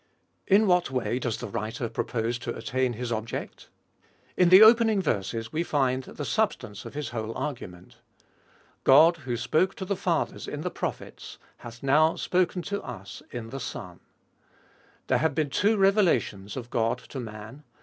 [0.47, 3.69] In what way does the writer propose to attain his object?
[4.35, 7.97] In the opening verses we find the substance of his whole argu ment.
[8.83, 13.51] God, who spoke to the fathers in the prophets, hath now spoken to us in
[13.51, 13.99] the Son.
[15.05, 17.63] There have been two revelations of God to man.